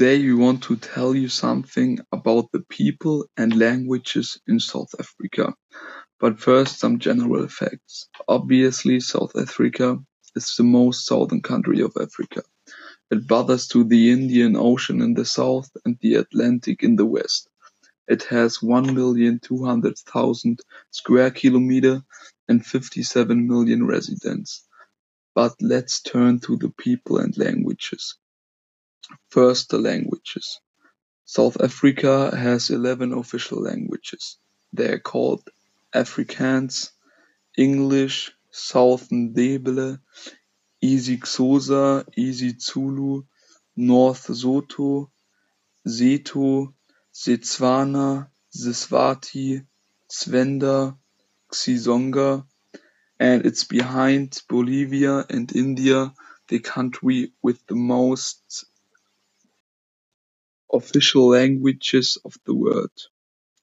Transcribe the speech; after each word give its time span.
Today 0.00 0.24
we 0.24 0.32
want 0.32 0.62
to 0.62 0.76
tell 0.76 1.14
you 1.14 1.28
something 1.28 1.98
about 2.10 2.50
the 2.52 2.64
people 2.70 3.26
and 3.36 3.58
languages 3.58 4.40
in 4.46 4.58
South 4.58 4.94
Africa. 4.98 5.54
But 6.18 6.40
first 6.40 6.78
some 6.78 6.98
general 6.98 7.46
facts. 7.48 8.08
Obviously 8.26 9.00
South 9.00 9.36
Africa 9.36 9.98
is 10.34 10.54
the 10.56 10.62
most 10.62 11.04
southern 11.04 11.42
country 11.42 11.82
of 11.82 11.92
Africa. 12.00 12.42
It 13.10 13.26
borders 13.26 13.68
to 13.68 13.84
the 13.84 14.10
Indian 14.10 14.56
Ocean 14.56 15.02
in 15.02 15.12
the 15.12 15.26
south 15.26 15.68
and 15.84 15.98
the 16.00 16.14
Atlantic 16.14 16.82
in 16.82 16.96
the 16.96 17.04
west. 17.04 17.50
It 18.08 18.22
has 18.22 18.60
1,200,000 18.60 20.60
square 20.90 21.30
kilometer 21.30 22.02
and 22.48 22.64
57 22.64 23.46
million 23.46 23.86
residents. 23.86 24.66
But 25.34 25.56
let's 25.60 26.00
turn 26.00 26.40
to 26.40 26.56
the 26.56 26.70
people 26.70 27.18
and 27.18 27.36
languages. 27.36 28.16
First, 29.30 29.70
the 29.70 29.78
languages. 29.78 30.60
South 31.24 31.60
Africa 31.60 32.34
has 32.36 32.70
11 32.70 33.12
official 33.12 33.62
languages. 33.62 34.36
They 34.72 34.88
are 34.92 34.98
called 34.98 35.42
Afrikaans, 35.94 36.90
English, 37.56 38.32
Southern 38.50 39.32
Ndebele, 39.34 40.00
isiXhosa, 40.82 42.04
isiZulu, 42.18 43.24
North 43.76 44.26
Sotho, 44.28 45.10
Seto, 45.86 46.74
Setswana, 47.12 48.28
Siswati, 48.54 49.64
Svenda, 50.10 50.96
Xitsonga, 51.52 52.44
and 53.18 53.46
it's 53.46 53.64
behind 53.64 54.40
Bolivia 54.48 55.24
and 55.28 55.54
India, 55.54 56.12
the 56.48 56.58
country 56.58 57.32
with 57.42 57.64
the 57.66 57.76
most 57.76 58.64
official 60.72 61.28
languages 61.28 62.18
of 62.24 62.34
the 62.46 62.54
world. 62.54 62.92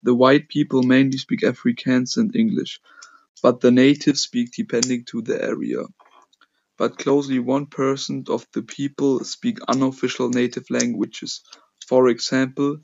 The 0.04 0.16
white 0.16 0.50
people 0.50 0.84
mainly 0.84 1.18
speak 1.18 1.42
Afrikaans 1.42 2.18
and 2.18 2.36
English, 2.36 2.80
but 3.44 3.62
the 3.62 3.72
natives 3.72 4.22
speak 4.22 4.52
depending 4.56 5.06
to 5.06 5.22
the 5.22 5.42
area 5.42 5.84
but 6.78 6.98
closely 6.98 7.40
one 7.40 7.68
percent 7.68 8.30
of 8.30 8.46
the 8.54 8.62
people 8.64 9.24
speak 9.24 9.60
unofficial 9.68 10.30
native 10.30 10.66
languages, 10.70 11.42
for 11.88 12.10
example, 12.10 12.78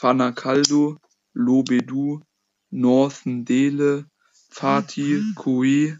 Fanagalo, 0.00 0.98
Lobedu, 1.36 2.22
North 2.72 3.24
Ndebele, 3.24 4.06
Fati, 4.52 5.22
mhm. 5.22 5.34
Khoi, 5.36 5.96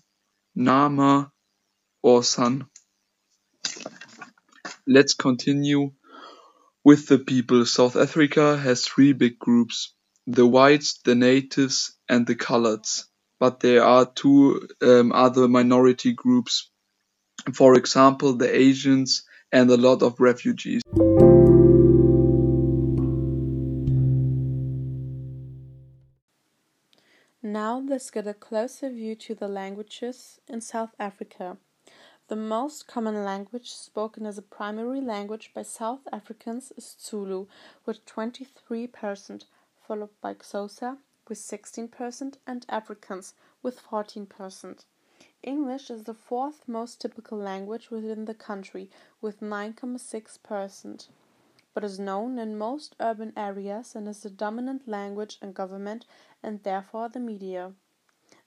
Nama, 0.55 1.31
or 2.03 2.23
San. 2.25 2.67
Let's 4.87 5.15
continue 5.15 5.93
with 6.87 7.09
the 7.09 7.19
people. 7.19 7.67
South 7.67 7.97
Africa 7.97 8.57
has 8.57 8.87
three 8.87 9.13
big 9.13 9.39
groups, 9.39 9.95
the 10.27 10.47
whites, 10.47 11.01
the 11.05 11.17
natives, 11.17 11.79
and 12.09 12.27
the 12.27 12.37
coloreds. 12.37 13.07
But 13.41 13.61
there 13.61 13.83
are 13.83 14.07
two 14.07 14.69
um, 14.81 15.11
other 15.13 15.49
minority 15.49 16.13
groups 16.13 16.71
for 17.53 17.77
example 17.77 18.35
the 18.35 18.55
Asians 18.55 19.25
and 19.53 19.71
a 19.71 19.77
lot 19.77 20.03
of 20.03 20.21
refugees. 20.21 20.83
Now 27.43 27.79
let's 27.79 28.11
get 28.11 28.27
a 28.27 28.35
closer 28.35 28.91
view 28.91 29.15
to 29.17 29.35
the 29.35 29.49
languages 29.49 30.41
in 30.49 30.61
South 30.61 30.95
Africa. 30.99 31.59
The 32.29 32.35
most 32.35 32.89
common 32.89 33.25
language 33.25 33.73
spoken 33.73 34.27
as 34.27 34.37
a 34.37 34.43
primary 34.43 35.01
language 35.01 35.53
by 35.55 35.63
South 35.63 36.09
Africans 36.13 36.73
is 36.77 36.97
Zulu 36.99 37.47
with 37.85 38.05
23%, 38.05 39.45
followed 39.87 40.11
by 40.21 40.35
Xhosa 40.35 40.99
with 41.29 41.39
16% 41.39 42.39
and 42.45 42.67
Afrikaans 42.67 43.35
with 43.63 43.81
14%. 43.81 44.85
English 45.45 45.89
is 45.89 46.03
the 46.03 46.15
fourth 46.15 46.67
most 46.67 47.01
typical 47.01 47.39
language 47.39 47.93
within 47.93 48.25
the 48.25 48.35
country, 48.35 48.91
with 49.21 49.39
9.6%, 49.39 51.09
but 51.75 51.85
is 51.85 52.01
known 52.01 52.41
in 52.41 52.59
most 52.59 52.97
urban 52.99 53.33
areas 53.37 53.95
and 53.95 54.09
is 54.09 54.23
the 54.23 54.31
dominant 54.31 54.89
language 54.89 55.39
in 55.41 55.53
government 55.53 56.07
and 56.43 56.65
therefore 56.65 57.09
the 57.09 57.21
media. 57.21 57.73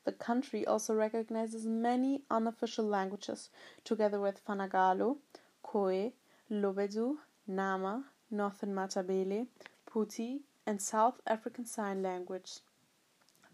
The 0.05 0.11
country 0.13 0.65
also 0.65 0.95
recognizes 0.95 1.65
many 1.65 2.23
unofficial 2.31 2.85
languages, 2.85 3.49
together 3.83 4.19
with 4.19 4.43
Fanagalo, 4.45 5.17
Khoi, 5.61 6.13
Lobedu, 6.49 7.17
Nama, 7.47 8.05
Northern 8.31 8.73
Matabele, 8.73 9.47
Phuti, 9.85 10.41
and 10.65 10.81
South 10.81 11.19
African 11.27 11.65
Sign 11.65 12.01
Language. 12.01 12.61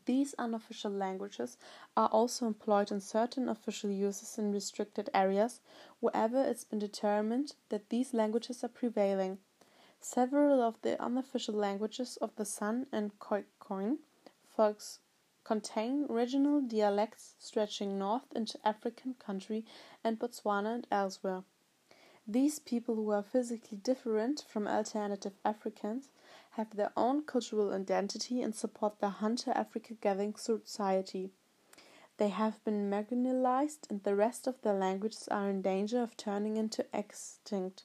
These 0.05 0.35
unofficial 0.37 0.91
languages 0.91 1.57
are 1.97 2.09
also 2.09 2.45
employed 2.45 2.91
in 2.91 3.01
certain 3.01 3.49
official 3.49 3.89
uses 3.89 4.37
in 4.37 4.51
restricted 4.51 5.09
areas 5.13 5.61
wherever 5.99 6.43
it's 6.43 6.63
been 6.63 6.77
determined 6.77 7.55
that 7.69 7.89
these 7.89 8.13
languages 8.13 8.63
are 8.63 8.69
prevailing. 8.69 9.39
Several 9.99 10.61
of 10.61 10.79
the 10.83 11.01
unofficial 11.01 11.55
languages 11.55 12.17
of 12.17 12.35
the 12.35 12.45
San 12.45 12.85
and 12.91 13.17
Khoikhoi 13.17 13.97
folks 14.47 14.99
contain 15.45 16.05
regional 16.09 16.59
dialects 16.59 17.35
stretching 17.39 17.97
north 17.97 18.25
into 18.35 18.59
African 18.67 19.13
country 19.13 19.63
and 20.03 20.19
Botswana 20.19 20.75
and 20.75 20.87
elsewhere. 20.91 21.43
These 22.27 22.59
people 22.59 22.95
who 22.95 23.11
are 23.11 23.21
physically 23.21 23.77
different 23.77 24.43
from 24.49 24.67
alternative 24.67 25.33
Africans 25.45 26.09
have 26.51 26.75
their 26.75 26.91
own 26.97 27.23
cultural 27.23 27.71
identity 27.71 28.41
and 28.41 28.55
support 28.55 28.99
the 28.99 29.09
Hunter 29.09 29.51
Africa 29.51 29.93
Gathering 30.01 30.35
Society. 30.35 31.29
They 32.17 32.29
have 32.29 32.63
been 32.63 32.89
marginalized 32.89 33.89
and 33.89 34.01
the 34.03 34.15
rest 34.15 34.47
of 34.47 34.61
their 34.61 34.73
languages 34.73 35.27
are 35.29 35.49
in 35.49 35.61
danger 35.61 36.01
of 36.01 36.17
turning 36.17 36.57
into 36.57 36.85
extinct. 36.91 37.83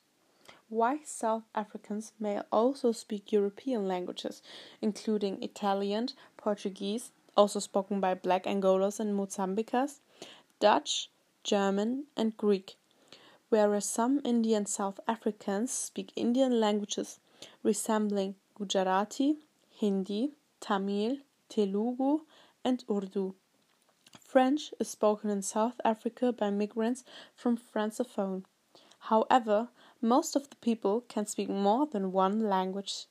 White 0.70 1.08
South 1.08 1.42
Africans 1.54 2.12
may 2.18 2.40
also 2.52 2.92
speak 2.92 3.32
European 3.32 3.88
languages, 3.88 4.40
including 4.80 5.42
Italian, 5.42 6.10
Portuguese, 6.36 7.10
also 7.40 7.58
spoken 7.58 8.00
by 8.00 8.12
black 8.12 8.44
Angolas 8.44 9.00
and 9.00 9.18
Mozambicans, 9.18 10.00
Dutch, 10.60 11.10
German, 11.42 12.04
and 12.14 12.36
Greek, 12.36 12.76
whereas 13.48 13.88
some 13.88 14.20
Indian 14.24 14.66
South 14.66 15.00
Africans 15.08 15.70
speak 15.72 16.12
Indian 16.16 16.60
languages 16.60 17.18
resembling 17.62 18.34
Gujarati, 18.54 19.38
Hindi, 19.70 20.34
Tamil, 20.60 21.16
Telugu, 21.48 22.20
and 22.62 22.84
Urdu. 22.90 23.34
French 24.18 24.74
is 24.78 24.90
spoken 24.90 25.30
in 25.30 25.40
South 25.40 25.80
Africa 25.82 26.32
by 26.32 26.50
migrants 26.50 27.04
from 27.34 27.56
Francophone. 27.56 28.44
However, 29.08 29.68
most 30.02 30.36
of 30.36 30.50
the 30.50 30.56
people 30.56 31.00
can 31.08 31.24
speak 31.24 31.48
more 31.48 31.86
than 31.86 32.12
one 32.12 32.40
language. 32.40 33.06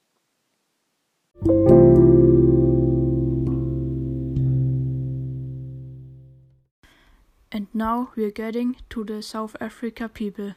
And 7.59 7.67
now 7.73 8.11
we 8.15 8.23
are 8.23 8.31
getting 8.31 8.77
to 8.89 9.03
the 9.03 9.21
South 9.21 9.57
Africa 9.59 10.07
people. 10.07 10.53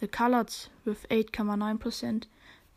the 0.00 0.08
coloreds 0.08 0.66
with 0.84 1.08
8.9%, 1.08 2.24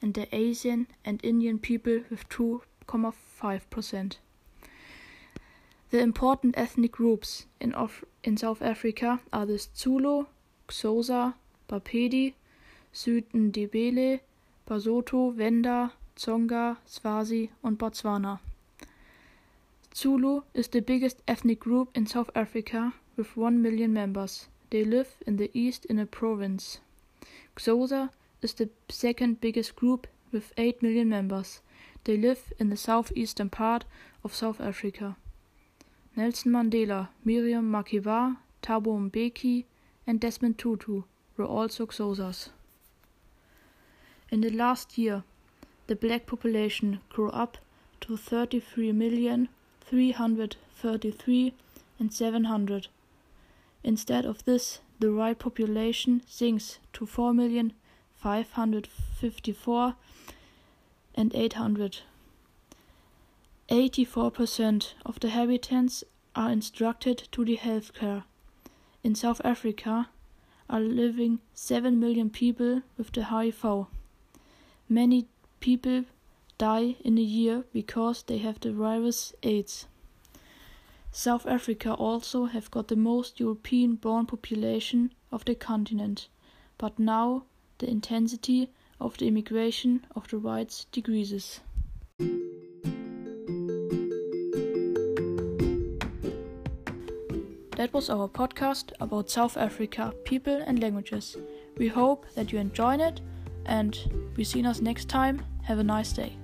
and 0.03 0.13
the 0.13 0.35
Asian 0.35 0.85
and 1.03 1.19
Indian 1.23 1.57
people 1.57 2.01
with 2.11 2.29
2.5%. 2.29 4.17
The 5.89 5.99
important 5.99 6.55
ethnic 6.59 6.91
groups 6.91 7.47
in, 7.59 7.73
in 8.23 8.37
South 8.37 8.61
Africa 8.61 9.19
are 9.33 9.47
the 9.47 9.57
Zulu, 9.75 10.27
Xhosa, 10.67 11.33
Bapedi, 11.67 12.35
Südndebele, 12.93 14.19
Basotho, 14.65 15.33
Venda, 15.38 15.91
Tsonga, 16.15 16.77
Swazi 16.85 17.49
und 17.61 17.77
Botswana. 17.77 18.39
Zulu 19.93 20.43
is 20.53 20.69
the 20.69 20.81
biggest 20.81 21.21
ethnic 21.27 21.59
group 21.59 21.89
in 21.95 22.05
South 22.05 22.29
Africa 22.35 22.93
with 23.17 23.35
1 23.35 23.61
million 23.61 23.93
members. 23.93 24.47
They 24.69 24.83
live 24.83 25.17
in 25.27 25.38
the 25.38 25.51
east 25.53 25.85
in 25.85 25.99
a 25.99 26.05
province. 26.05 26.79
Xhosa 27.55 28.09
is 28.41 28.53
the 28.53 28.69
second 28.89 29.41
biggest 29.41 29.75
group 29.75 30.07
with 30.31 30.53
8 30.57 30.81
million 30.81 31.09
members. 31.09 31.61
They 32.05 32.17
live 32.17 32.53
in 32.57 32.69
the 32.69 32.77
southeastern 32.77 33.49
part 33.49 33.85
of 34.23 34.33
South 34.33 34.61
Africa. 34.61 35.17
Nelson 36.15 36.51
Mandela, 36.51 37.09
Miriam 37.23 37.71
Makeba, 37.71 38.37
Thabo 38.61 39.09
Mbeki, 39.09 39.65
and 40.07 40.19
Desmond 40.19 40.57
Tutu 40.57 41.03
were 41.37 41.45
also 41.45 41.85
Xhosas. 41.85 42.49
In 44.31 44.42
the 44.42 44.50
last 44.50 44.98
year, 44.98 45.24
the 45.88 45.95
black 45.95 46.25
population 46.25 47.01
grew 47.10 47.30
up 47.31 47.57
to 48.00 48.16
33 48.16 48.94
million 48.94 49.50
333 49.81 51.54
and 52.00 52.13
700. 52.13 52.88
Instead 53.83 54.25
of 54.25 54.45
this, 54.45 54.80
the 55.00 55.13
white 55.13 55.39
population 55.39 56.22
sinks 56.28 56.80
to 56.94 57.06
4,554 57.06 59.95
and 61.13 61.36
800. 61.36 62.00
84% 63.69 64.94
of 65.06 65.19
the 65.19 65.30
habitants 65.30 66.06
are 66.36 66.51
instructed 66.51 67.28
to 67.33 67.44
the 67.44 67.57
healthcare. 67.57 68.24
In 69.04 69.13
South 69.13 69.42
Africa 69.44 70.07
are 70.69 70.80
living 70.80 71.39
7 71.54 72.00
million 72.00 72.30
people 72.30 72.81
with 72.98 73.12
the 73.12 73.25
HIV. 73.25 73.88
Many 74.91 75.29
people 75.61 76.03
die 76.57 76.97
in 76.99 77.17
a 77.17 77.21
year 77.21 77.63
because 77.71 78.23
they 78.23 78.39
have 78.39 78.59
the 78.59 78.73
virus 78.73 79.33
AIDS. 79.41 79.88
South 81.13 81.47
Africa 81.47 81.93
also 81.93 82.47
have 82.47 82.69
got 82.71 82.89
the 82.89 82.97
most 82.97 83.39
European 83.39 83.95
born 83.95 84.25
population 84.25 85.13
of 85.31 85.45
the 85.45 85.55
continent, 85.55 86.27
but 86.77 86.99
now 86.99 87.45
the 87.77 87.89
intensity 87.89 88.69
of 88.99 89.17
the 89.17 89.29
immigration 89.29 90.05
of 90.13 90.27
the 90.27 90.38
whites 90.39 90.85
decreases. 90.91 91.61
That 97.77 97.94
was 97.94 98.09
our 98.09 98.27
podcast 98.27 98.91
about 98.99 99.29
South 99.29 99.55
Africa, 99.55 100.13
people 100.25 100.61
and 100.67 100.81
languages. 100.81 101.37
We 101.77 101.87
hope 101.87 102.25
that 102.35 102.51
you 102.51 102.59
enjoyed 102.59 102.99
it 102.99 103.21
and 103.65 104.31
we 104.35 104.43
see 104.43 104.65
us 104.65 104.81
next 104.81 105.09
time. 105.09 105.45
Have 105.63 105.79
a 105.79 105.83
nice 105.83 106.13
day. 106.13 106.37